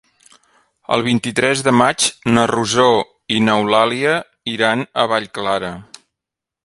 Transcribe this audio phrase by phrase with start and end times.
[0.95, 2.07] El vint-i-tres de maig
[2.37, 2.87] na Rosó
[3.35, 4.15] i n'Eulàlia
[4.55, 5.71] iran a Vallclara.